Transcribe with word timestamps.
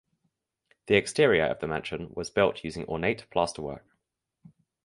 The 0.87 0.95
exterior 0.95 1.45
of 1.45 1.59
the 1.59 1.67
mansion 1.67 2.11
was 2.15 2.31
built 2.31 2.63
using 2.63 2.85
ornate 2.87 3.27
plasterwork. 3.29 3.83